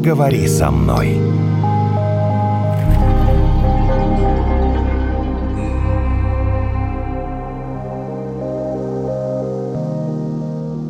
[0.00, 1.18] поговори со мной.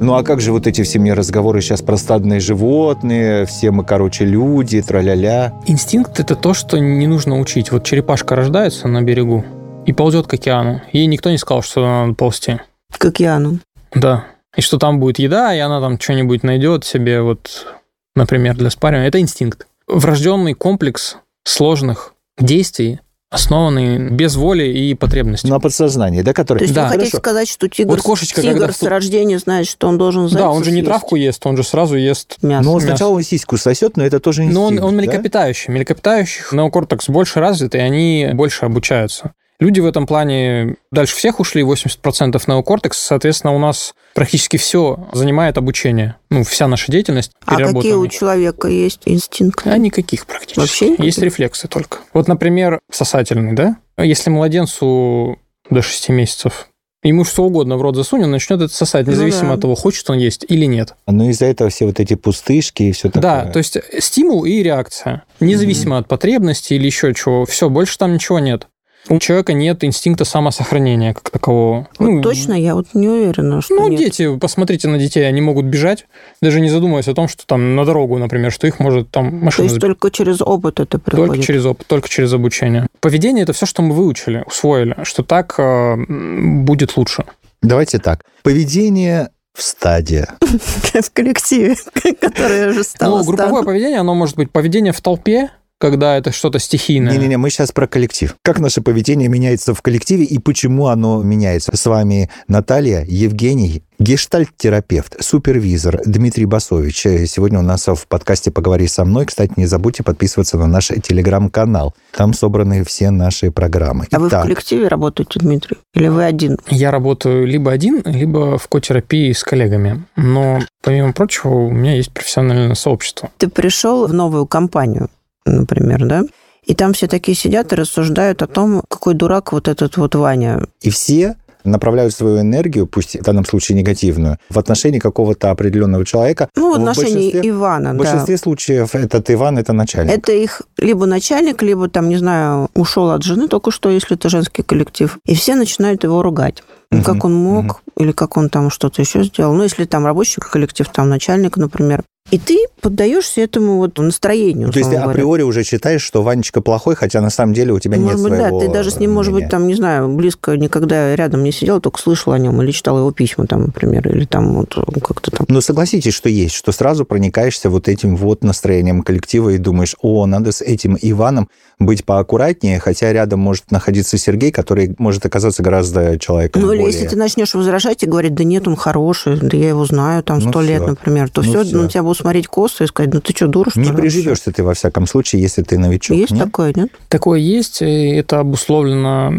[0.01, 3.85] Ну а как же вот эти все мне разговоры сейчас про стадные животные, все мы,
[3.85, 5.55] короче, люди, траля-ля.
[5.67, 7.73] Инстинкт— это то, что не нужно учить.
[7.73, 9.45] Вот черепашка рождается на берегу
[9.87, 10.83] и ползет к океану.
[10.93, 12.61] Ей никто не сказал, что надо ползти.
[12.97, 13.59] К океану.
[13.93, 14.27] Да.
[14.57, 17.67] И что там будет еда, и она там что-нибудь найдет себе, вот,
[18.15, 19.09] например, для спаривания.
[19.09, 19.67] Это инстинкт.
[19.87, 25.47] Врожденный комплекс сложных действий, основанный без воли и потребности.
[25.47, 26.59] На подсознании, да, который...
[26.59, 26.85] То есть Да.
[26.85, 27.19] вы хотите Хорошо.
[27.19, 30.65] сказать, что тигр, Вот кошечка, тигр когда с рождения знает, что он должен да, он
[30.65, 30.87] же не съесть?
[30.87, 32.65] травку ест, он же сразу ест Мясо.
[32.65, 32.89] Ну, он мясо.
[32.89, 35.03] сначала он сиську сосет, но это тоже инстинкт, Но он, он да?
[35.03, 35.73] млекопитающий.
[35.73, 39.33] Млекопитающих неокортекс больше развит, и они больше обучаются.
[39.61, 45.59] Люди в этом плане дальше всех ушли, 80% неокортекс, соответственно, у нас практически все занимает
[45.59, 46.17] обучение.
[46.31, 49.69] Ну, вся наша деятельность А какие у человека есть инстинкты?
[49.69, 50.59] А никаких практически.
[50.59, 51.05] Вообще никаких?
[51.05, 51.99] Есть рефлексы только.
[52.15, 53.77] Вот, например, сосательный, да?
[53.99, 56.69] Если младенцу до 6 месяцев
[57.03, 59.55] ему что угодно в рот засунь, он начнет это сосать, Ну независимо да.
[59.55, 60.95] от того, хочет он есть или нет.
[61.07, 63.23] Ну, из-за этого все вот эти пустышки и все такое.
[63.23, 65.25] Да, то есть стимул и реакция.
[65.41, 67.45] Независимо от потребности или еще чего.
[67.47, 68.67] Все, больше там ничего нет.
[69.09, 71.89] У человека нет инстинкта самосохранения как такового.
[71.99, 73.99] Вот Ну, точно, я вот не уверена, что Ну, нет.
[73.99, 76.07] дети, посмотрите на детей, они могут бежать,
[76.43, 79.45] даже не задумываясь о том, что там на дорогу, например, что их может там То
[79.45, 79.83] машина есть сбить.
[79.83, 81.29] только через опыт это приходит?
[81.35, 82.87] Только через опыт, только через обучение.
[83.01, 87.25] Поведение это все, что мы выучили, усвоили, что так э, будет лучше.
[87.63, 88.25] Давайте так.
[88.43, 90.29] Поведение в стаде.
[90.41, 91.77] в коллективе,
[92.21, 96.59] которое уже стало ну, групповое поведение, оно может быть поведение в толпе, когда это что-то
[96.59, 97.13] стихийное.
[97.13, 98.37] Не-не-не, мы сейчас про коллектив.
[98.45, 101.75] Как наше поведение меняется в коллективе и почему оно меняется?
[101.75, 107.07] С вами Наталья, Евгений, гештальт-терапевт, супервизор Дмитрий Басович.
[107.07, 109.25] Э, Сегодня у нас в подкасте «Поговори со мной».
[109.25, 111.95] Кстати, не забудьте подписываться на наш телеграм-канал.
[112.13, 114.07] Там собраны все наши программы.
[114.13, 115.79] А вы в Итак, коллективе работаете, Дмитрий?
[115.95, 116.59] Или вы один?
[116.69, 120.05] Я работаю либо один, либо в котерапии с коллегами.
[120.17, 123.31] Но, помимо прочего, у меня есть профессиональное сообщество.
[123.39, 125.09] Ты пришел в новую компанию,
[125.47, 126.23] например, да?
[126.65, 130.63] И там все такие сидят и рассуждают о том, какой дурак вот этот вот Ваня.
[130.83, 136.49] И все направляют свою энергию, пусть в данном случае негативную, в отношении какого-то определенного человека.
[136.57, 137.99] Ну, в В отношении большинстве- Ивана, В да.
[137.99, 140.13] большинстве случаев этот Иван– это начальник.
[140.13, 144.29] Это их либо начальник, либо там, не знаю, ушел от жены только что, если это
[144.31, 145.19] женский коллектив.
[145.27, 146.63] И все начинают его ругать.
[146.91, 147.75] Мгм, как он мог, мгм.
[147.99, 149.53] или как он там что-то еще сделал.
[149.55, 152.03] Ну, если там рабочий коллектив, там начальник, например.
[152.31, 154.69] И ты поддаешься этому вот настроению.
[154.69, 155.11] Ну, то есть ты говоря.
[155.11, 158.39] априори уже считаешь, что Ванечка плохой, хотя на самом деле у тебя Может нет быть,
[158.39, 159.51] своего да, ты даже с ним, может быть, мнения.
[159.51, 163.11] там, не знаю, близко никогда рядом не сидел, только слышал о нем или читал его
[163.11, 165.47] письма, там, например, или там вот как-то там.
[165.49, 170.25] Но согласитесь, что есть, что сразу проникаешься вот этим вот настроением коллектива и думаешь, о,
[170.27, 171.49] надо с этим Иваном
[171.81, 176.95] быть поаккуратнее, хотя рядом может находиться Сергей, который может оказаться гораздо человеком Ну, или более...
[176.95, 180.39] если ты начнешь возражать и говорить, да нет, он хороший, да я его знаю там
[180.39, 180.91] Ну, сто лет, всё.
[180.91, 181.83] например, то Ну, все, всё.
[181.83, 183.97] на тебя будут смотреть косо и сказать, ну ты что, дура, что Не ли?
[183.97, 186.17] приживешься ты, во всяком случае, если ты новичок.
[186.17, 186.45] Есть нет?
[186.45, 186.91] такое, нет?
[187.09, 189.33] Такое есть, и это обусловлено,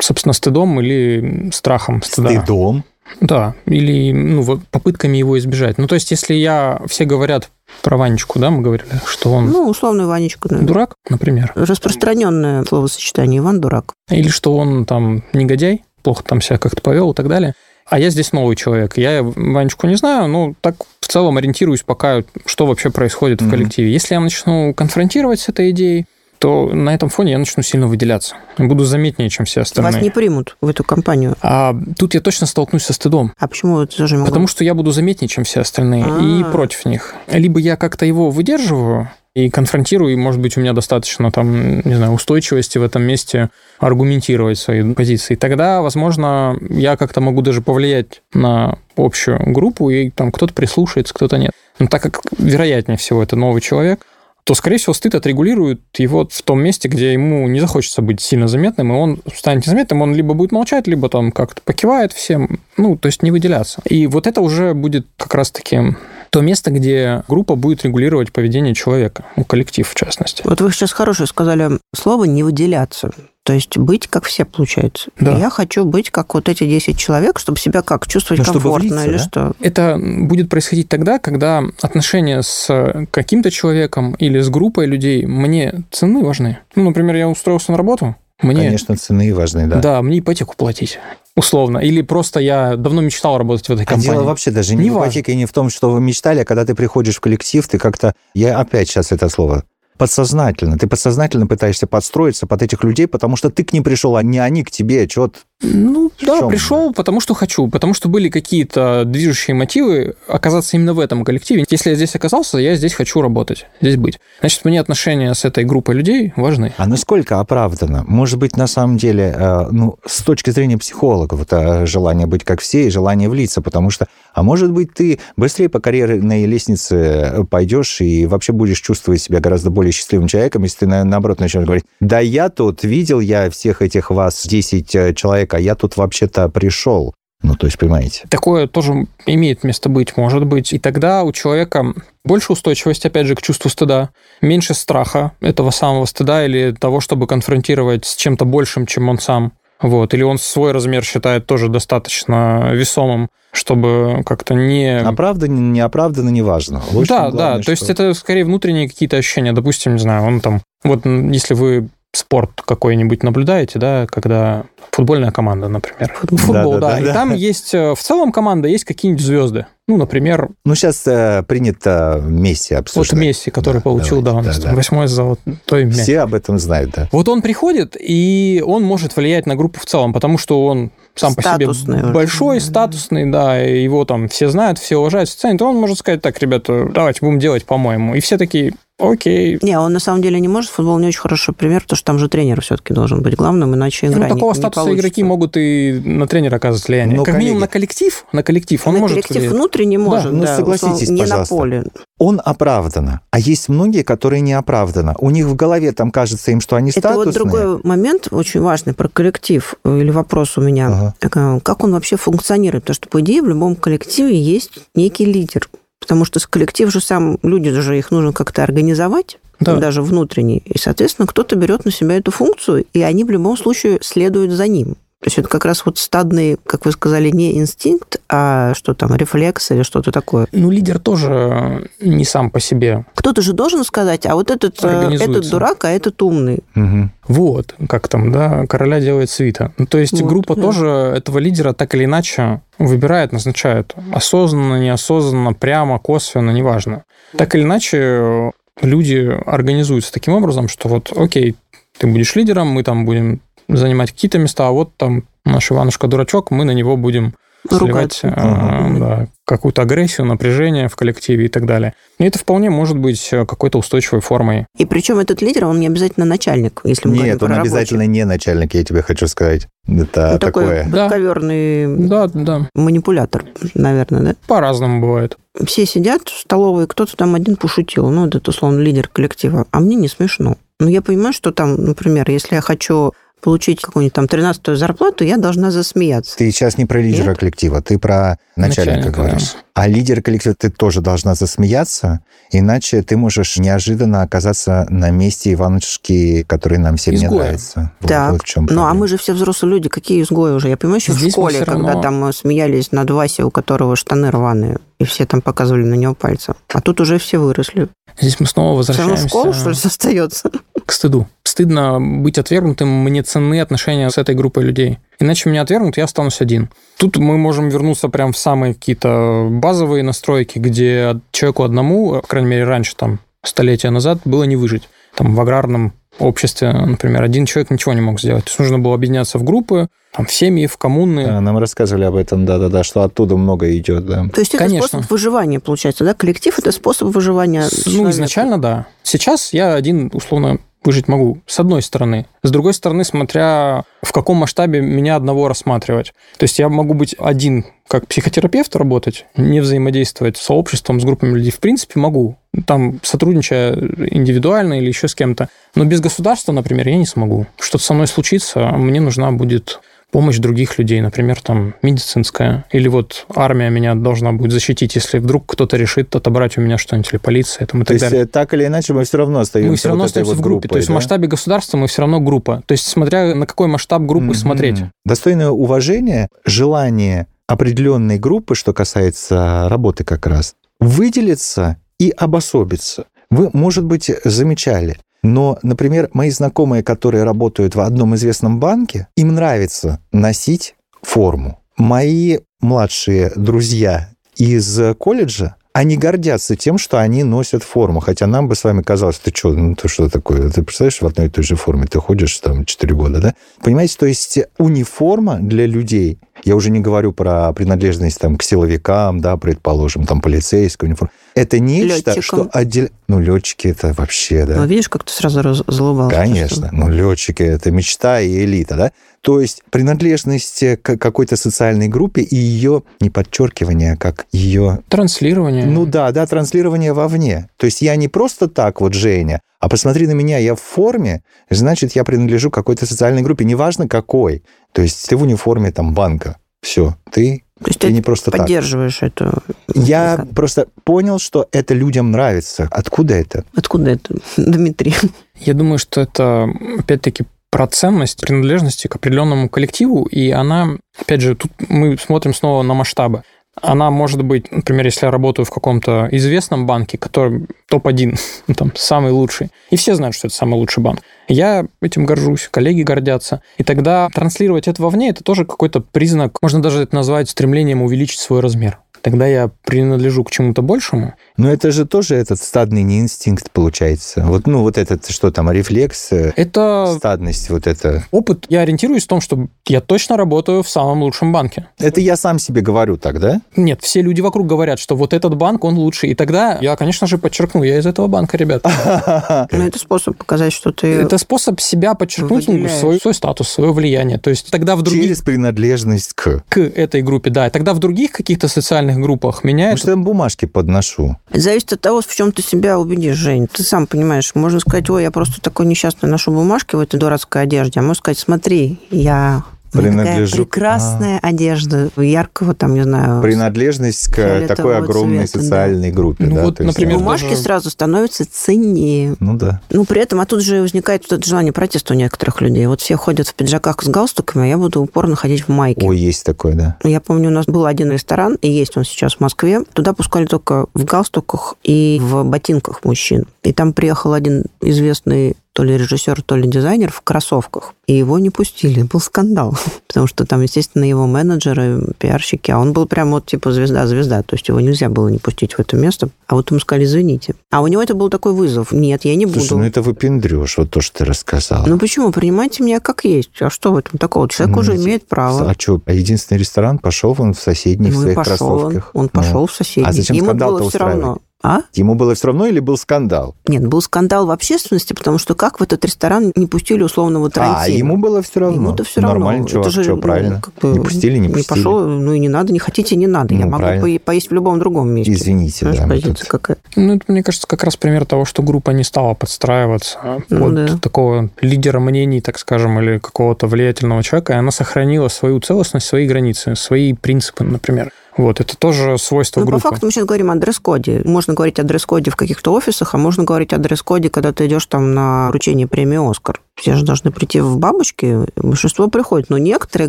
[0.00, 2.30] собственно, стыдом или страхом стыда.
[2.42, 2.84] Стыдом.
[3.22, 5.78] Да, или ну, вот попытками его избежать.
[5.78, 6.82] Ну, то есть, если я...
[6.88, 7.50] Все говорят
[7.82, 10.68] про Ванечку, да, мы говорили, что он Ну, условный Ванечка, наверное.
[10.68, 13.94] дурак, например, Распространенное словосочетание Иван дурак.
[14.10, 17.54] или что он там негодяй, плохо там себя как-то повел и так далее.
[17.86, 18.98] А я здесь новый человек.
[18.98, 20.76] Я Ванечку не знаю, но так
[21.08, 23.50] в целом ориентируюсь пока, что вообще происходит в Мгм.
[23.50, 23.90] коллективе.
[23.90, 26.04] Если я начну конфронтировать с этой идеей,
[26.38, 28.36] то на этом фоне я начну сильно выделяться.
[28.58, 29.92] Буду заметнее, чем все остальные.
[29.94, 31.34] Вас не примут в эту компанию.
[31.40, 33.32] А тут я точно столкнусь со стыдом.
[33.38, 34.30] А почему это тоже не могу?
[34.30, 36.50] Потому что я буду заметнее, чем все остальные, и А.
[36.52, 37.14] против них.
[37.26, 41.94] Либо я как-то его выдерживаю и конфронтирую, и, может быть, у меня достаточно там, не
[41.94, 45.34] знаю, устойчивости в этом месте аргументировать свои позиции.
[45.36, 51.38] Тогда, возможно, я как-то могу даже повлиять на общую группу, и там кто-то прислушается, кто-то
[51.38, 51.52] нет.
[51.78, 54.00] Но так как, вероятнее всего, это новый человек,
[54.48, 58.48] то, скорее всего, стыд отрегулирует его в том месте, где ему не захочется быть сильно
[58.48, 62.96] заметным, и он станет незаметным, он либо будет молчать, либо там как-то покивает всем, ну,
[62.96, 63.82] то есть не выделяться.
[63.84, 65.94] И вот это уже будет как раз-таки
[66.38, 70.42] то место, где группа будет регулировать поведение человека, ну, коллектив в частности.
[70.44, 73.10] Вот вы сейчас хорошее сказали слово «не выделяться».
[73.42, 75.10] То есть быть как все, получается.
[75.18, 75.36] Да.
[75.36, 78.88] Я хочу быть как вот эти 10 человек, чтобы себя как чувствовать Ну, чтобы комфортно
[78.88, 79.18] влиться, или да?
[79.18, 79.52] что.
[79.58, 86.22] Это будет происходить тогда, когда отношения с каким-то человеком или с группой людей мне цены
[86.22, 86.58] важны.
[86.76, 88.62] Ну, например, я устроился на работу, мне...
[88.62, 89.80] Конечно, цены важны, да.
[89.80, 91.00] Да, мне ипотеку платить.
[91.36, 91.78] Условно.
[91.78, 94.10] Или просто я давно мечтал работать в этой А компании.
[94.10, 96.64] дело вообще даже не, Не в ипотеке, не в том, что вы мечтали, а когда
[96.64, 98.14] ты приходишь в коллектив, ты как-то...
[98.34, 99.64] Я опять сейчас это слово
[99.98, 100.78] подсознательно.
[100.78, 104.38] Ты подсознательно пытаешься подстроиться под этих людей, потому что ты к ним пришел, а не
[104.38, 105.06] они к тебе.
[105.08, 105.30] Чего
[105.60, 106.50] Ну, В да, чём?
[106.50, 111.64] пришел, потому что хочу, потому что были какие-то движущие мотивы оказаться именно в этом коллективе.
[111.68, 114.20] Если я здесь оказался, я здесь хочу работать, здесь быть.
[114.38, 116.72] Значит, мне отношения с этой группой людей важны.
[116.76, 118.04] А насколько оправдано?
[118.06, 122.60] Может быть, на самом деле, э, ну, с точки зрения психологов, это желание быть как
[122.60, 128.00] все и желание влиться, потому что, а может быть, ты быстрее по карьерной лестнице пойдешь
[128.00, 131.84] и вообще будешь чувствовать себя гораздо более счастливым человеком, если ты, на- наоборот, начнешь говорить,
[131.98, 135.14] да я тут, видел я всех этих вас, 10 э,
[135.48, 137.14] человек, а я тут вообще-то пришел.
[137.40, 138.26] Ну, то есть, понимаете?
[138.30, 140.72] Такое тоже имеет место быть, может быть.
[140.72, 144.10] И тогда у человека больше устойчивости, опять же, к чувству стыда,
[144.42, 149.52] меньше страха этого самого стыда или того, чтобы конфронтировать с чем-то большим, чем он сам.
[149.80, 150.14] Вот.
[150.14, 154.98] Или он свой размер считает тоже достаточно весомым, чтобы как-то не...
[154.98, 156.82] Оправдано, не оправдано, неважно.
[156.92, 159.52] Очень да, главное, да, то есть что- это скорее внутренние какие-то ощущения.
[159.52, 160.60] Допустим, не знаю, он там...
[160.82, 161.88] Вот если вы
[162.18, 166.12] спорт какой-нибудь наблюдаете, да, когда футбольная команда, например.
[166.20, 166.38] Футбол.
[166.38, 166.80] Футбол, да.
[166.80, 167.12] Да-да-да, И да.
[167.14, 169.66] там есть э, в целом команда, есть какие-нибудь звезды.
[169.86, 173.18] Ну, например, Ну, сейчас э, принято Месси вот обсуждать.
[173.18, 174.76] Месси, который Да, получил, да, давайте, он да, да.
[174.76, 175.94] восьмой золотой мяч.
[175.96, 177.08] Все об этом знают, да.
[177.12, 181.34] Вот он приходит, и он может влиять на группу в целом, потому что он сам
[181.34, 182.12] по Статусный себе очень.
[182.14, 186.20] большой, статусный, да, и его там все знают, все уважают, все ценят, он может сказать,
[186.20, 188.14] так, ребята, давайте будем делать по-моему.
[188.14, 189.58] И все такие, окей.
[189.62, 190.70] Не, он на самом деле не может.
[190.70, 194.06] Футбол не очень хороший пример, потому что там же тренер все-таки должен быть главным, иначе
[194.06, 195.00] игра Ну, не- такого не статуса получится.
[195.08, 197.16] игроки могут и на тренера оказывать влияние.
[197.16, 199.52] Но как минимум коллеги- на коллектив, на коллектив он На может коллектив влиять.
[199.54, 201.54] внутренне может, ну, да, согласитесь, не пожалуйста.
[201.54, 201.84] на поле.
[202.18, 205.14] Он оправданно, а есть многие, которые не оправданно.
[205.18, 207.26] У них в голове там кажется им, что они Это статусные.
[207.26, 210.88] вот другой момент очень важный про коллектив э, или вопрос у меня.
[210.88, 211.14] Ага.
[211.20, 212.82] Э, Как он вообще функционирует?
[212.84, 215.68] Потому что, по идее, в любом коллективе есть некий лидер.
[216.00, 219.76] Потому что с коллектив же сам, люди же их нужно как-то организовать, Да.
[219.76, 220.62] даже внутренний.
[220.64, 224.68] И, соответственно, кто-то берет на себя эту функцию, и они в любом случае следуют за
[224.68, 224.96] ним.
[225.20, 229.16] То есть это как раз вот стадный, как вы сказали, не инстинкт, а что там,
[229.16, 230.46] рефлекс или что-то такое.
[230.52, 233.04] Ну, лидер тоже не сам по себе.
[233.16, 236.60] Кто-то же должен сказать, а вот этот, э, этот дурак, а этот умный.
[236.76, 237.10] Мгм.
[237.26, 239.72] Вот, как там, да, короля делает свита.
[239.76, 240.62] Ну, то есть Вот, группа да.
[240.62, 243.96] тоже этого лидера так или иначе выбирает, назначает.
[244.12, 247.02] Осознанно, неосознанно, прямо, косвенно, неважно.
[247.36, 251.56] Так или иначе люди организуются таким образом, что вот, окей,
[251.98, 256.64] ты будешь лидером, мы там будем занимать какие-то места, а вот там наш Иванушка-дурачок, мы
[256.64, 257.34] на него будем
[257.68, 259.00] сливать а, Мгм.
[259.00, 261.92] да, какую-то агрессию, напряжение в коллективе и так далее.
[262.18, 264.66] И это вполне может быть э, какой-то устойчивой формой.
[264.78, 267.72] И причем этот лидер, он не обязательно начальник, если мы говорим Нет, про он рабочих.
[267.72, 269.66] обязательно не начальник, я тебе хочу сказать.
[269.86, 270.84] Это Ну, такое.
[270.84, 271.02] такой Да.
[271.08, 274.34] подковерный Да, да, манипулятор, наверное, да?
[274.46, 275.36] по-разному бывает.
[275.66, 279.80] Все сидят в столовой, кто-то там один пошутил, ну, вот это, условно, лидер коллектива, а
[279.80, 280.56] мне не смешно.
[280.80, 285.36] Ну, я понимаю, что там, например, если я хочу получить какую-нибудь там 13-ю зарплату, я
[285.36, 286.36] должна засмеяться.
[286.36, 289.54] Ты сейчас не про лидера коллектива, ты про начальника, Начальника, говоришь.
[289.74, 296.42] А лидер коллектива ты тоже должна засмеяться, иначе ты можешь неожиданно оказаться на месте Иванушки,
[296.42, 297.42] который нам всем не Изгоем.
[297.42, 297.92] нравится.
[298.00, 300.68] Вот- Так, вот в чем ну, а мы же все взрослые люди, какие изгои уже?
[300.68, 303.44] Я понимаю, еще в Здесь мы школе, всё когда равно- там э, смеялись над Васей,
[303.44, 306.54] у которого штаны рваные, и все там показывали на него пальцем.
[306.72, 307.88] А тут уже все выросли.
[308.20, 310.50] Здесь мы снова Все равно возвращаемся школа, что ли, остается?
[310.84, 311.28] к стыду.
[311.58, 315.00] Стыдно быть отвергнутым, мне ценны отношения с этой группой людей.
[315.18, 316.70] Иначе меня отвергнут, я останусь один.
[316.98, 322.48] Тут мы можем вернуться прям в самые какие-то базовые настройки, где человеку одному, по крайней
[322.48, 324.88] мере, раньше, там, столетия назад, было не выжить.
[325.16, 328.44] Там, в аграрном обществе, например, один человек ничего не мог сделать.
[328.44, 331.26] То есть нужно было объединяться в группы, там, в семьи, в коммуны.
[331.26, 334.28] Да, нам рассказывали об этом, да-да-да, что оттуда много идет, да.
[334.32, 334.86] То есть это Конечно.
[334.86, 336.14] способ выживания, получается, да?
[336.14, 338.10] Коллектив– это способ выживания Ну, человека.
[338.10, 338.86] изначально, да.
[339.02, 342.24] Сейчас я один, условно, выжить могу, с одной стороны.
[342.42, 346.14] С другой стороны, смотря в каком масштабе меня одного рассматривать.
[346.38, 351.34] То есть я могу быть один как психотерапевт работать, не взаимодействовать с сообществом, с группами
[351.34, 351.50] людей.
[351.50, 352.38] В принципе, могу.
[352.66, 355.50] Там, сотрудничая индивидуально или еще с кем-то.
[355.74, 357.46] Но без государства, например, я не смогу.
[357.60, 359.80] Что-то со мной случится, мне нужна будет
[360.10, 365.44] помощь других людей, например, там медицинская, или вот армия меня должна будет защитить, если вдруг
[365.46, 368.22] кто-то решит отобрать у меня что-нибудь, или полиция, там, и То так есть далее.
[368.22, 370.42] э, так или иначе мы все равно остаемся Мы все равно вот остаемся вот в
[370.42, 370.68] группе.
[370.68, 370.94] То есть группой, в да?
[370.94, 372.62] масштабе государства мы все равно группа.
[372.66, 374.34] То есть смотря на какой масштаб группы Мгм.
[374.34, 374.78] смотреть.
[375.04, 383.04] Достойное уважение, желание определенной группы, что касается работы как раз, выделиться и обособиться.
[383.30, 389.34] Вы, может быть, замечали, но, например, мои знакомые, которые работают в одном известном банке, им
[389.34, 391.60] нравится носить форму.
[391.76, 398.00] Мои младшие друзья из колледжа, они гордятся тем, что они носят форму.
[398.00, 400.50] Хотя нам бы с вами казалось, ты что, ну ты что такое?
[400.50, 403.34] Ты представляешь, в одной и той же форме ты ходишь там 4 года, да?
[403.62, 409.20] Понимаете, то есть униформа для людей, я уже не говорю про принадлежность там, к силовикам,
[409.20, 411.12] да, предположим, там полицейскую униформу.
[411.36, 412.22] Это нечто, Летчикам.
[412.22, 412.90] что отдельно...
[413.06, 414.56] Ну, летчики это вообще, да.
[414.56, 416.10] Ну, видишь, как ты сразу разлобал.
[416.10, 416.70] Конечно.
[416.72, 418.92] Ну, летчики это мечта и элита, да?
[419.28, 424.78] То есть принадлежность к какой-то социальной группе и ее не подчеркивание, а как ее...
[424.88, 425.66] Транслирование.
[425.66, 427.50] Ну да, да, транслирование вовне.
[427.58, 431.22] То есть я не просто так вот Женя, а посмотри на меня, я в форме,
[431.50, 434.44] значит, я принадлежу какой-то социальной группе, неважно какой.
[434.72, 436.38] То есть ты в униформе там банка.
[436.62, 439.10] Все, ты то есть ты, ты не просто поддерживаешь так.
[439.10, 439.42] эту...
[439.74, 440.30] Я как?
[440.30, 442.66] просто понял, что это людям нравится.
[442.70, 443.44] Откуда это?
[443.54, 444.94] Откуда это, Дмитрий?
[445.36, 451.34] Я думаю, что это, опять-таки, про ценность принадлежности к определенному коллективу, и она, опять же,
[451.34, 453.22] тут мы смотрим снова на масштабы.
[453.60, 458.72] Она может быть, например, если я работаю в каком-то известном банке, который топ-1, ну, там,
[458.76, 461.00] самый лучший, и все знают, что это самый лучший банк.
[461.26, 463.42] Я этим горжусь, коллеги гордятся.
[463.56, 468.20] И тогда транслировать это вовне, это тоже какой-то признак, можно даже это назвать стремлением увеличить
[468.20, 471.14] свой размер тогда я принадлежу к чему-то большему.
[471.36, 474.24] Но это же тоже этот стадный не инстинкт получается.
[474.24, 478.04] Вот, ну, вот этот, что там, рефлекс, э, это стадность, вот это.
[478.10, 478.46] Опыт.
[478.48, 481.68] Я ориентируюсь в том, что я точно работаю в самом лучшем банке.
[481.78, 483.40] Это я сам себе говорю так, да?
[483.56, 486.10] Нет, все люди вокруг говорят, что вот этот банк, он лучший.
[486.10, 488.64] И тогда я, конечно же, подчеркну, я из этого банка, ребят.
[489.50, 490.86] Ну, это способ показать, что ты...
[490.86, 494.18] Это способ себя подчеркнуть, свой, свой статус, свое влияние.
[494.18, 495.04] То есть тогда в других...
[495.04, 496.42] Через принадлежность к...
[496.48, 497.46] К этой группе, да.
[497.46, 499.92] И тогда в других каких-то социальных социальных группах меня Может, это...
[499.92, 501.16] я бумажки подношу.
[501.32, 503.46] Зависит от того, в чем ты себя убедишь, Жень.
[503.46, 507.42] Ты сам понимаешь, можно сказать, ой, я просто такой несчастный ношу бумажки в этой дурацкой
[507.42, 510.36] одежде, а можно сказать, смотри, я принадлежу...
[510.36, 511.28] прекрасная а.
[511.28, 513.22] одежда, яркого там, не знаю...
[513.22, 515.96] Принадлежность к такой огромной цвета, социальной да.
[515.96, 516.24] группе.
[516.24, 517.42] Ну да, вот, например, бумажки даже...
[517.42, 519.16] сразу становятся ценнее.
[519.20, 519.60] Ну да.
[519.70, 522.66] Ну при этом, а тут же возникает вот это желание протеста у некоторых людей.
[522.66, 525.86] Вот все ходят в пиджаках с галстуками, а я буду упорно ходить в майке.
[525.86, 526.76] Ой, есть такое, да.
[526.84, 529.62] Я помню, у нас был один ресторан, и есть он сейчас в Москве.
[529.72, 533.26] Туда пускали только в галстуках и в ботинках мужчин.
[533.42, 537.74] И там приехал один известный то ли режиссер, то ли дизайнер в кроссовках.
[537.88, 538.84] И его не пустили.
[538.84, 539.58] Был скандал.
[539.88, 544.22] Потому что там, естественно, его менеджеры, пиарщики, а он был прям вот типа звезда-звезда.
[544.22, 546.10] То есть его нельзя было не пустить в это место.
[546.28, 547.34] А вот ему сказали, извините.
[547.50, 548.70] А у него это был такой вызов.
[548.70, 549.40] Нет, я не буду.
[549.40, 551.66] Слушай, ну это выпендрешь, вот то, что ты рассказал.
[551.66, 552.12] Ну почему?
[552.12, 553.32] Принимайте меня как есть.
[553.40, 554.28] А что в этом такого?
[554.28, 555.50] Человек ну, уже имеет право.
[555.50, 558.90] А что, а единственный ресторан пошел он в соседний ну, в своих пошел кроссовках?
[558.94, 559.20] Он, он ну.
[559.20, 559.90] пошел в соседний.
[559.90, 561.18] А зачем Ему было все равно.
[561.40, 561.60] А?
[561.74, 563.36] Ему было все равно или был скандал?
[563.46, 567.62] Нет, был скандал в общественности, потому что как в этот ресторан не пустили условного Тарантино?
[567.62, 568.56] А, ему было все равно.
[568.56, 569.18] Ему-то все равно.
[569.20, 570.40] Нормально, чувак, Это же, что, ну, правильно.
[570.40, 571.58] Как бы, не пустили, не пустили.
[571.58, 573.34] Не пошел, ну и не надо, не хотите, не надо.
[573.34, 574.00] Ну, Я могу правильно.
[574.00, 575.12] поесть в любом другом месте.
[575.12, 575.86] Извините, Знаешь, да.
[575.86, 576.28] Позиция тут...
[576.28, 576.56] какая?
[576.74, 580.54] Ну, это, мне кажется, как раз пример того, что группа не стала подстраиваться ну, под
[580.54, 580.78] да.
[580.78, 586.08] такого лидера мнений, так скажем, или какого-то влиятельного человека, и она сохранила свою целостность, свои
[586.08, 587.92] границы, свои принципы, например.
[588.16, 589.62] Вот, это тоже свойство ну, группы.
[589.62, 591.02] по факту мы сейчас говорим о дресс-коде.
[591.04, 594.66] Можно говорить о дресс-коде в каких-то офисах, а можно говорить о дресс-коде, когда ты идешь
[594.66, 596.40] там на вручение премии «Оскар».
[596.58, 599.88] Все же должны прийти в бабочки, большинство приходит, но некоторые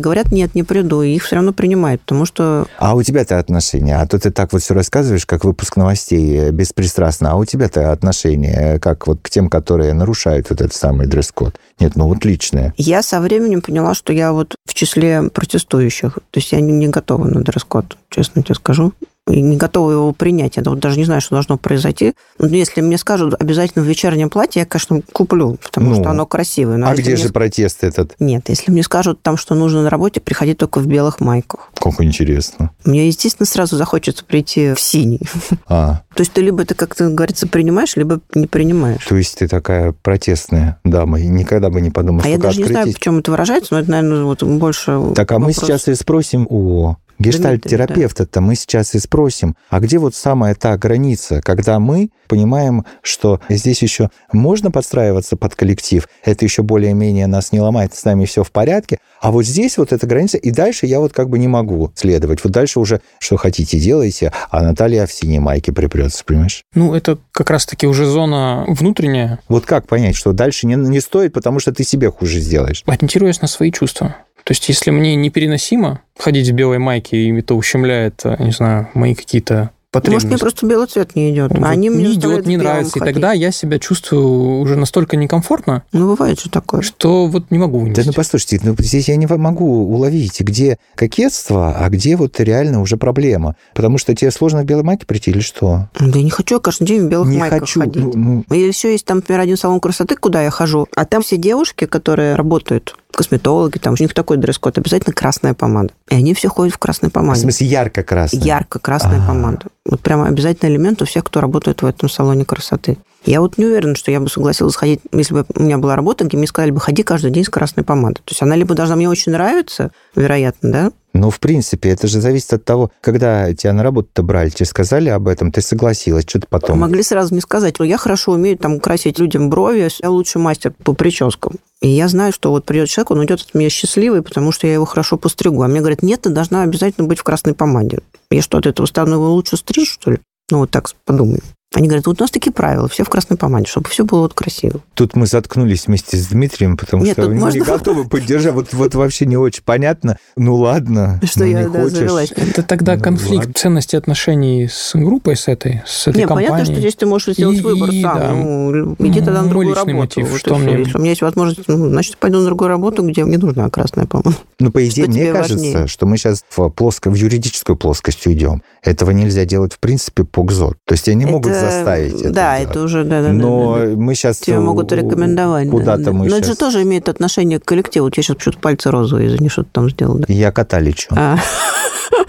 [0.00, 2.66] говорят, нет, не приду, и их все равно принимают, потому что...
[2.78, 3.96] А у тебя-то отношения?
[3.96, 7.32] А то ты так вот все рассказываешь, как выпуск новостей, э, беспристрастно.
[7.32, 11.56] А у тебя-то отношения как вот к тем, которые нарушают вот этот самый дресс-код?
[11.80, 12.72] Нет, ну вот личное.
[12.76, 16.14] Я со временем поняла, что я вот в числе протестующих.
[16.30, 18.92] То есть я не, не готова на дресс-код, честно тебе скажу
[19.30, 20.56] и не готова его принять.
[20.56, 22.14] Я даже не знаю, что должно произойти.
[22.38, 26.26] Но если мне скажут обязательно в вечернем платье, я, конечно, куплю, потому ну, что оно
[26.26, 26.76] красивое.
[26.76, 28.14] Но а где же протест этот?
[28.18, 31.70] Нет, если мне скажут там, что нужно на работе, приходить только в белых майках.
[31.80, 32.70] Как интересно.
[32.84, 35.20] Мне, естественно, сразу захочется прийти в синий.
[35.72, 36.02] А.
[36.14, 39.04] То есть ты либо ты, как то говорится, принимаешь, либо не принимаешь.
[39.06, 42.60] То есть ты такая протестная дама, и никогда бы не подумала, а что я даже
[42.60, 42.68] открытить...
[42.68, 45.56] не знаю, в чем это выражается, но это, наверное, вот больше Так, а вопрос.
[45.56, 50.76] мы сейчас и спросим у гештальт-терапевта-то мы сейчас и спросим, а где вот самая та
[50.76, 57.52] граница, когда мы понимаем, что здесь еще можно подстраиваться под коллектив, это еще более-менее нас
[57.52, 60.86] не ломает, с нами все в порядке, а вот здесь вот эта граница, и дальше
[60.86, 62.42] я вот как бы не могу следовать.
[62.42, 66.62] Вот дальше уже что хотите делайте, а Наталья в синей майке припрется, понимаешь?
[66.74, 69.40] Ну, это как раз-таки уже зона внутренняя.
[69.48, 72.82] Вот как понять, что дальше не, не стоит, потому что ты себе хуже сделаешь?
[72.86, 74.16] Ориентируясь на свои чувства.
[74.44, 78.88] То есть, если мне непереносимо ходить в белой майке, и это ущемляет, э, не знаю,
[78.94, 80.26] мои какие-то потребность.
[80.26, 81.50] Может, мне просто белый цвет не идет.
[81.52, 82.92] Вот а они мне не идет, не нравится.
[82.96, 83.14] И ходить.
[83.14, 86.82] тогда я себя чувствую уже настолько некомфортно, Ну, бывает же такое.
[86.82, 88.06] что вот не могу Да вынести.
[88.06, 92.96] ну послушайте, ну, здесь я не могу уловить, где кокетство, а где вот реально уже
[92.96, 93.56] проблема.
[93.74, 95.88] Потому что тебе сложно в белой майке прийти или что?
[95.98, 97.80] Да я не хочу я каждый день в белых не майках хочу.
[97.80, 97.96] ходить.
[98.04, 101.22] ну, ну, И еще есть там, например, один салон красоты, куда я хожу, а там
[101.22, 105.92] все девушки, которые работают, косметологи, там у них такой дресс-код, обязательно красная помада.
[106.08, 107.40] И они все ходят в красной в помаде.
[107.40, 108.40] смысле ярко-красный.
[108.40, 109.26] Ярко-красная А.
[109.26, 109.66] помада.
[109.84, 112.98] Вот прямо обязательный элемент у всех, кто работает в этом салоне красоты.
[113.26, 116.24] Я вот не уверена, что я бы согласилась ходить, если бы у меня была работа,
[116.24, 118.22] где мне сказали бы, ходи каждый день с красной помадой.
[118.24, 120.92] То есть она либо должна мне очень нравиться, вероятно, да?
[121.12, 125.08] Ну, в принципе, это же зависит от того, когда тебя на работу-то брали, тебе сказали
[125.08, 126.78] об этом, ты согласилась, что ты потом...
[126.78, 130.72] Могли сразу не сказать, «Ну, я хорошо умею там красить людям брови, я лучший мастер
[130.84, 131.56] по прическам.
[131.80, 134.74] И я знаю, что вот придет человек, он уйдет от меня счастливый, потому что я
[134.74, 135.62] его хорошо постригу.
[135.62, 138.00] А мне говорят, нет, ты должна обязательно быть в красной помаде.
[138.30, 140.18] Я что, от этого стану его лучше стричь, что ли?
[140.50, 141.40] Ну, вот так подумай.
[141.72, 144.34] Они говорят, вот у нас такие правила, все в красной помаде, чтобы все было вот
[144.34, 144.80] красиво.
[144.94, 148.52] Тут мы заткнулись вместе с Дмитрием, потому Нет, что мы можно- не готовы поддержать.
[148.54, 150.16] Вот, вот вообще не очень понятно.
[150.36, 151.96] Ну ладно, Что ну, я, не да, хочешь.
[151.98, 152.32] завелась.
[152.34, 153.52] Это тогда Ну, конфликт ладно.
[153.54, 156.50] ценностей отношений с группой, с этой, с этой Нет, компанией.
[156.50, 158.18] понятно, что здесь ты можешь сделать И- выбор и, сам.
[158.18, 158.32] да.
[158.32, 159.96] Ну, иди тогда на другую работу.
[159.96, 163.06] мотив, Вот что мне- Если у меня есть возможность, ну, значит, пойду на другую работу,
[163.08, 164.36] где мне нужна красная помада.
[164.58, 165.86] Ну, по идее, Что мне кажется, важнее?
[165.86, 168.64] что мы сейчас в, плоско, в юридическую плоскость уйдем.
[168.82, 170.76] Этого нельзя делать, в принципе, по ГЗОТ.
[170.84, 173.86] То есть тебя не могут Это- заставить это Да, это уже, да, да, Но да,
[173.86, 173.96] да.
[173.96, 174.38] мы сейчас...
[174.38, 175.66] Тебе могут рекомендовать.
[175.66, 176.12] да, Куда-то да.
[176.12, 178.06] мы Но это же тоже имеет отношение к коллективу.
[178.06, 180.18] У тебя сейчас почему-то пальцы розовые, извини, что ты там сделал.
[180.18, 180.24] да.
[180.28, 181.08] Я кота лечу.
[181.10, 181.36] А,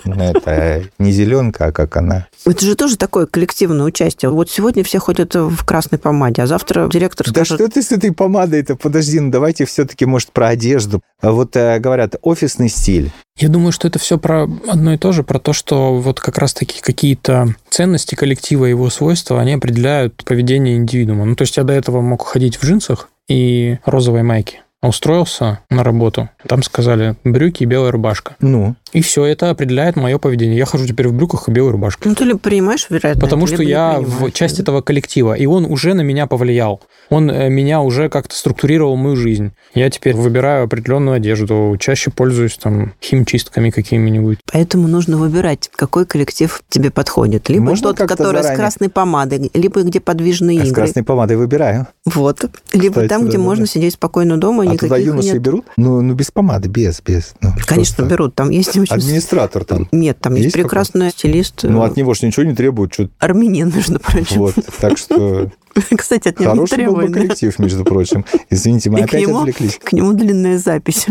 [0.05, 2.27] Это не зеленка, а как она.
[2.45, 4.31] это же тоже такое коллективное участие.
[4.31, 7.59] Вот сегодня все ходят в красной помаде, а завтра директор Да скажет...
[7.59, 8.75] что ты с этой помадой-то?
[8.75, 11.01] Подожди, ну давайте все-таки, может, про одежду.
[11.21, 13.11] А Вот э, говорят, офисный стиль.
[13.37, 16.37] Я думаю, что это все про одно и то же, про то, что вот как
[16.37, 21.25] раз-таки какие-то ценности коллектива и его свойства, они определяют поведение индивидуума.
[21.25, 24.61] Ну, то есть я до этого мог ходить в джинсах и розовой майке.
[24.81, 28.35] А Устроился на работу, там сказали брюки и белая рубашка.
[28.39, 30.57] Ну, И все это определяет мое поведение.
[30.57, 32.09] Я хожу теперь в брюках и белой рубашке.
[32.09, 34.63] Ну, ты либо принимаешь, вероятно, Потому это, что я в часть да.
[34.63, 36.81] этого коллектива, и он уже на меня повлиял.
[37.09, 39.51] Он э, меня уже как-то структурировал мою жизнь.
[39.75, 44.39] Я теперь выбираю определенную одежду, чаще пользуюсь там химчистками какими-нибудь.
[44.51, 47.49] Поэтому нужно выбирать, какой коллектив тебе подходит.
[47.49, 48.55] Либо Можно который заранее?
[48.55, 50.75] с красной помадой, либо где подвижные а с игры.
[50.83, 51.87] красной помадой выбираю.
[52.05, 52.45] Вот.
[52.73, 53.43] Либо Кстати, там, где да-да-да.
[53.43, 55.41] можно сидеть спокойно дома, А туда юноши нет.
[55.41, 55.65] берут?
[55.77, 57.33] Ну, ну, без помады, без, без.
[57.41, 58.03] Ну, Конечно, просто.
[58.05, 58.35] берут.
[58.35, 58.93] Там есть очень...
[58.93, 59.87] Администратор там.
[59.91, 61.63] Нет, там есть, Есть прекрасный стилист.
[61.63, 62.93] Ну, э, от него же ничего не требуют.
[62.93, 63.09] Что...
[63.19, 64.37] Армянин, между прочим.
[64.37, 64.55] Вот.
[64.79, 65.49] Так что
[65.97, 67.13] Кстати, от него не хороший был бы требует.
[67.13, 68.25] коллектив, между прочим.
[68.49, 69.79] Извините, мы И к опять нему- отвлеклись.
[69.83, 71.07] К нему длинная запись.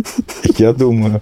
[0.59, 1.21] Я думаю.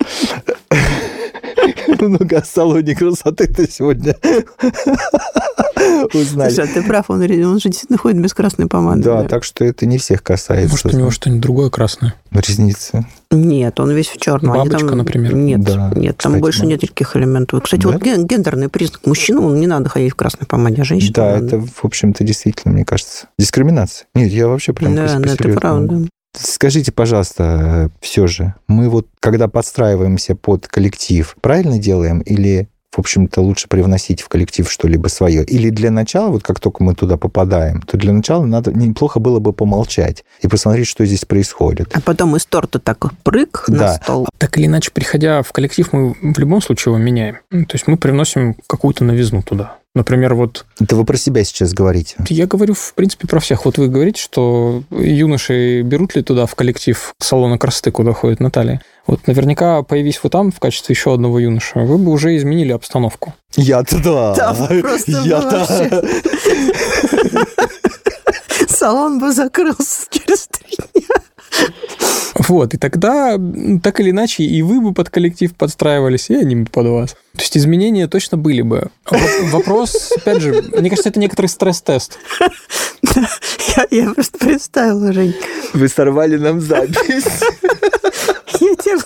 [2.01, 4.15] Много о салоне красоты-то сегодня
[6.15, 6.51] узнали.
[6.51, 9.03] Слушай, а ты прав, он, он же действительно ходит без красной помады.
[9.03, 10.71] Да, так что это не всех касается.
[10.71, 12.15] Может, у него что-нибудь другое красное.
[12.31, 13.07] Ресницы.
[13.31, 14.55] Нет, он весь в черном.
[14.57, 15.35] Бабочка, там- например.
[15.35, 16.95] Нет, Да, нет, там кстати, больше нет бабочка.
[16.95, 17.63] таких элементов.
[17.63, 17.89] Кстати, Да?
[17.91, 19.01] вот ген- гендерный признак.
[19.07, 21.47] Мужчину не надо ходить в красной помаде, а женщина Да, надо.
[21.47, 24.07] это, в общем-то, действительно, мне кажется, дискриминация.
[24.15, 25.61] Нет, я вообще прям Да, да, это по-серьезному.
[25.61, 26.09] правда.
[26.39, 33.43] Скажите, пожалуйста, все же, мы вот, когда подстраиваемся под коллектив, правильно делаем или в общем-то,
[33.43, 35.45] лучше привносить в коллектив что-либо свое.
[35.45, 39.39] Или для начала, вот как только мы туда попадаем, то для начала надо неплохо было
[39.39, 41.91] бы помолчать и посмотреть, что здесь происходит.
[41.95, 43.95] А потом из торта так прыг на Да.
[43.95, 44.27] стол.
[44.39, 47.39] Так или иначе, приходя в коллектив, мы в любом случае его меняем.
[47.51, 49.77] Ну, То есть мы привносим какую-то новизну туда.
[49.95, 52.17] Например, вот Это вы про себя сейчас говорите.
[52.29, 53.65] я говорю, в принципе, про всех.
[53.65, 58.81] Вот вы говорите, что юноши берут ли туда в коллектив салона красоты, куда ходит Наталья?
[59.07, 63.35] Вот наверняка, появись вы там в качестве еще одного юноша, вы бы уже изменили обстановку.
[63.57, 64.35] Я-то да.
[64.35, 66.05] Там просто Я-то...
[68.69, 71.17] Салон бы закрылся через три дня.
[72.35, 73.39] Вот, и тогда,
[73.83, 77.11] так или иначе, и вы бы под коллектив подстраивались, и они бы под вас.
[77.35, 78.91] То есть изменения точно были бы.
[79.07, 82.19] Воп- Вопрос, опять же, мне кажется, это некоторый стресс-тест.
[83.77, 85.35] Я, я просто представила, Жень.
[85.75, 87.25] Вы сорвали нам запись.
[88.61, 88.99] Я тебя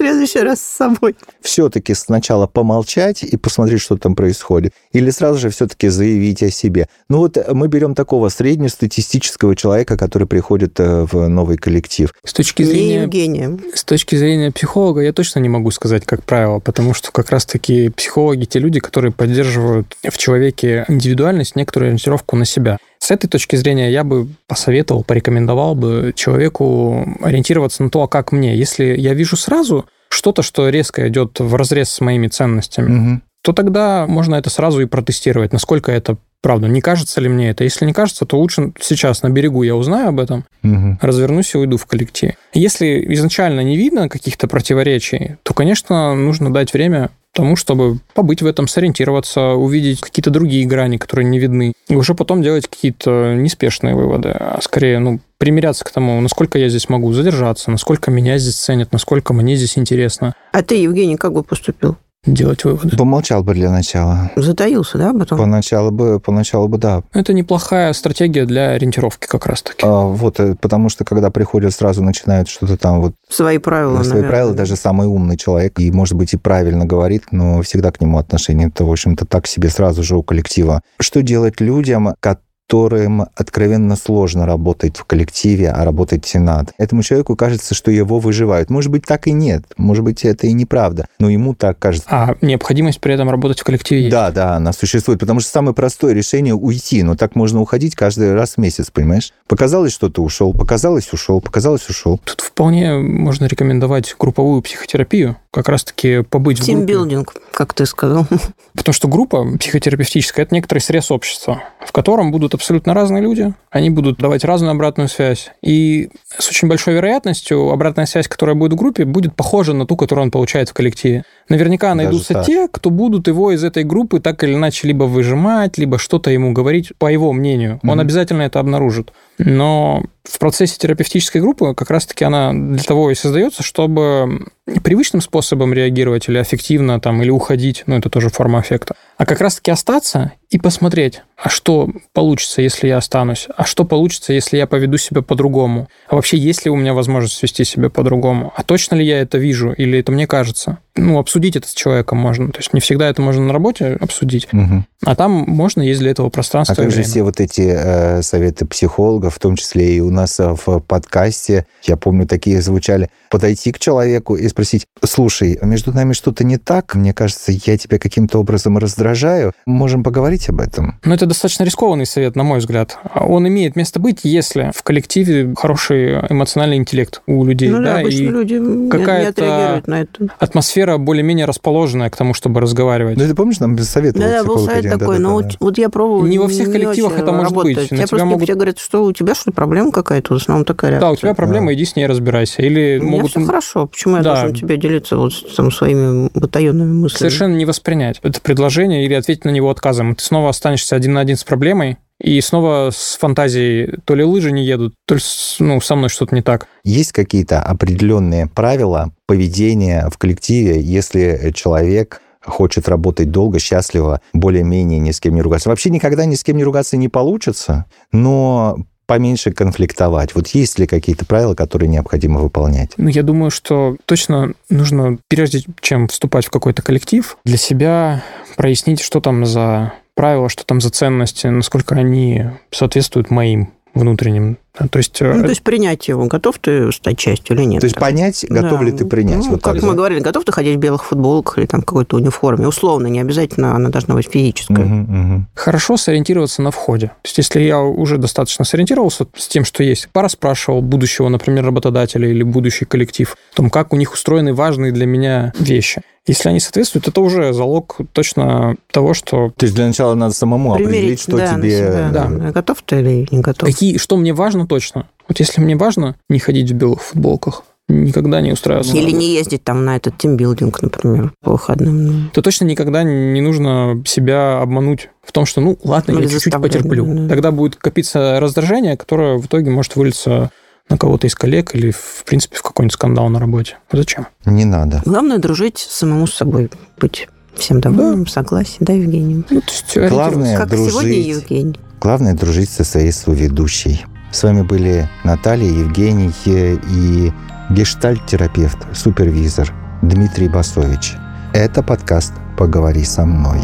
[0.00, 1.14] следующий раз с собой.
[1.42, 6.88] все-таки сначала помолчать и посмотреть, что там происходит, или сразу же все-таки заявить о себе.
[7.08, 12.12] Ну вот мы берем такого среднестатистического человека, который приходит э, в новый коллектив.
[12.24, 13.58] С точки Не зрения Евгения.
[13.74, 17.90] С точки зрения психолога я точно не могу сказать, как правило, потому что как раз-таки
[17.90, 22.78] психологи те люди, которые поддерживают в человеке индивидуальность, некоторую ориентировку на себя.
[23.02, 28.30] С этой точки зрения я бы посоветовал, порекомендовал бы человеку ориентироваться на то, а как
[28.30, 28.54] мне.
[28.56, 33.22] Если я вижу сразу что-то, что резко идет в разрез с моими ценностями, Мгм.
[33.42, 36.68] то тогда можно это сразу и протестировать, насколько это правда.
[36.68, 37.64] Не кажется ли мне это?
[37.64, 40.98] Если не кажется, то лучше сейчас на берегу я узнаю об этом, угу.
[41.00, 42.32] развернусь и уйду в коллектив.
[42.52, 48.46] Если изначально не видно каких-то противоречий, то, конечно, нужно дать время тому, чтобы побыть в
[48.46, 53.94] этом, сориентироваться, увидеть какие-то другие грани, которые не видны, и уже потом делать какие-то неспешные
[53.94, 58.56] выводы, а скорее, ну, примиряться к тому, насколько я здесь могу задержаться, насколько меня здесь
[58.56, 60.34] ценят, насколько мне здесь интересно.
[60.52, 61.96] А ты, Евгений, как бы поступил?
[62.24, 62.96] Делать выводы.
[62.96, 64.30] Помолчал бы для начала.
[64.36, 65.38] Затаился, да, потом?
[65.38, 67.02] Поначалу бы, поначалу бы, да.
[67.12, 69.84] Это неплохая стратегия для ориентировки как раз-таки.
[69.86, 73.14] А, вот, э, потому что когда приходят, сразу начинают что-то там вот...
[73.28, 74.28] Свои правила, Свои наверное.
[74.30, 78.18] правила, даже самый умный человек, и, может быть, и правильно говорит, но всегда к нему
[78.18, 80.82] отношение-то, в общем-то, так себе сразу же у коллектива.
[80.98, 86.72] Что делать людям, которые которым откровенно сложно работать в коллективе, а работать надо.
[86.78, 88.70] Этому человеку кажется, что его выживают.
[88.70, 89.64] Может быть, так и нет.
[89.76, 91.08] Может быть, это и неправда.
[91.18, 92.06] Но ему так кажется.
[92.08, 94.12] А необходимость при этом работать в коллективе есть?
[94.12, 95.18] Да, да, она существует.
[95.18, 97.02] Потому что самое простое решение уйти.
[97.02, 99.32] Но так можно уходить каждый раз в месяц, понимаешь?
[99.48, 102.20] Показалось, что ты ушел, показалось, ушел, показалось, ушел.
[102.24, 106.92] Тут вполне можно рекомендовать групповую психотерапию, как раз-таки побыть Тимбилдинг, в группе.
[106.92, 108.28] Тимбилдинг, как ты сказал.
[108.76, 113.88] Потому что группа психотерапевтическая– это некоторый срез общества, в котором будут абсолютно разные люди, они
[113.88, 115.50] будут давать разную обратную связь.
[115.62, 119.96] И с очень большой вероятностью обратная связь, которая будет в группе, будет похожа на ту,
[119.96, 121.24] которую он получает в коллективе.
[121.48, 125.98] Наверняка найдутся те, кто будут его из этой группы так или иначе либо выжимать, либо
[125.98, 127.80] что-то ему говорить, по его мнению.
[127.82, 128.02] Он mm-hmm.
[128.02, 129.12] обязательно это обнаружит.
[129.44, 134.46] Но в процессе терапевтической группы как раз-таки она для того и создается, чтобы
[134.84, 139.40] привычным способом реагировать или эффективно там, или уходить, ну, это тоже форма эффекта, а как
[139.40, 144.66] раз-таки остаться и посмотреть, а что получится, если я останусь, а что получится, если я
[144.66, 148.96] поведу себя по-другому, а вообще есть ли у меня возможность вести себя по-другому, а точно
[148.96, 150.78] ли я это вижу или это мне кажется.
[150.96, 152.50] Ну, обсудить это с человеком можно.
[152.50, 154.84] То есть не всегда это можно на работе обсудить, угу.
[155.04, 156.74] а там можно есть для этого пространство.
[156.74, 160.38] А как же все вот эти э, советы психологов, в том числе и у нас
[160.40, 166.12] э, в подкасте, я помню, такие звучали, подойти к человеку и спросить, слушай, между нами
[166.12, 170.98] что-то не так, мне кажется, я тебя каким-то образом раздражаю, можем поговорить об этом?
[171.04, 172.98] Ну, это достаточно рискованный совет, на мой взгляд.
[173.14, 177.68] Он имеет место быть, если в коллективе хороший эмоциональный интеллект у людей.
[177.68, 180.28] Ну да, да обычно и люди какая-то на это.
[180.38, 183.16] атмосфера более-менее расположенная к тому, чтобы разговаривать.
[183.16, 185.48] Ну, ты помнишь, нам без совета Да, да, был совет один, такой, да, но да,
[185.48, 185.56] да.
[185.60, 186.24] вот я пробовал.
[186.24, 187.90] Не во всех коллективах это может работать.
[187.90, 188.00] быть.
[188.00, 188.46] Я просто могут...
[188.46, 191.08] тебе говорят, что у тебя что ли проблема какая-то, в основном такая реакция.
[191.08, 191.74] Да, у тебя проблема, да.
[191.74, 192.62] иди с ней разбирайся.
[192.62, 193.30] Или у могут...
[193.30, 194.34] все хорошо, почему я да.
[194.34, 197.18] должен тебе делиться вот там, своими батальонными мыслями?
[197.18, 200.14] Совершенно не воспринять это предложение или ответить на него отказом.
[200.14, 204.52] Ты снова останешься один на один с проблемой, и снова с фантазией то ли лыжи
[204.52, 205.20] не едут, то ли
[205.58, 206.66] ну, со мной что-то не так.
[206.84, 215.10] Есть какие-то определенные правила поведения в коллективе, если человек хочет работать долго, счастливо, более-менее ни
[215.10, 215.68] с кем не ругаться.
[215.68, 218.78] Вообще никогда ни с кем не ругаться не получится, но
[219.10, 220.36] поменьше конфликтовать?
[220.36, 222.92] Вот есть ли какие-то правила, которые необходимо выполнять?
[222.96, 228.22] Ну, я думаю, что точно нужно, прежде чем вступать в какой-то коллектив, для себя
[228.56, 234.58] прояснить, что там за правила, что там за ценности, насколько они соответствуют моим внутренним.
[234.78, 236.26] То есть, э, ну, то есть принять его.
[236.26, 237.80] Готов ты стать частью или нет?
[237.80, 238.84] То есть понять, готов да.
[238.84, 239.38] ли ты принять.
[239.38, 239.96] Ну, вот как так, мы да?
[239.96, 242.68] говорили, готов ты ходить в белых футболках или там какой-то униформе.
[242.68, 244.84] Условно, не обязательно она должна быть физическая.
[244.84, 245.44] Угу, угу.
[245.54, 247.08] Хорошо сориентироваться на входе.
[247.08, 251.64] То есть если я уже достаточно сориентировался с тем, что есть, пора спрашивал будущего, например,
[251.64, 256.02] работодателя или будущий коллектив, о том, как у них устроены важные для меня вещи.
[256.26, 259.52] Если они соответствуют, это уже залог точно того, что...
[259.56, 262.10] То есть для начала надо самому Примерить, определить, что да, тебе...
[262.12, 262.28] Да.
[262.28, 262.50] Да.
[262.52, 263.68] Готов ты или не готов?
[263.68, 265.06] Какие, что мне важно точно.
[265.28, 268.96] Вот если мне важно не ходить в белых футболках, никогда не устраиваться.
[268.96, 272.30] Или не ездить там на этот тимбилдинг, например, по выходным.
[272.32, 276.52] То точно никогда не нужно себя обмануть в том, что, ну, ладно, Или я чуть-чуть
[276.54, 277.04] потерплю.
[277.06, 277.28] Да.
[277.28, 280.50] Тогда будет копиться раздражение, которое в итоге может вылиться
[280.88, 283.76] на кого-то из коллег или, в принципе, в какой-нибудь скандал на работе.
[283.92, 284.26] Зачем?
[284.44, 285.02] Не надо.
[285.04, 286.70] Главное дружить самому с собой,
[287.00, 288.30] быть всем довольным, да.
[288.30, 289.44] согласен, да, Евгений?
[289.48, 290.90] Ну, то есть, Главное как дружить.
[290.90, 291.80] сегодня Евгений.
[292.00, 294.04] Главное дружить со своей соведущей.
[294.32, 297.32] С вами были Наталья, Евгений и
[297.70, 301.14] гештальт-терапевт, супервизор Дмитрий Басович.
[301.52, 303.60] Это подкаст «Поговори со мной».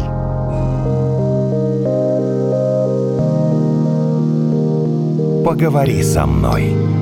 [5.45, 6.96] «Поговори со мной».